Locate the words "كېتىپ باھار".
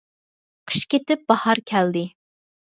0.95-1.63